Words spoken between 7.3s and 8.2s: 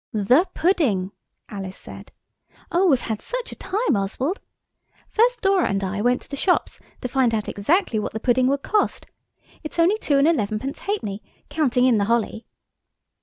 out exactly what the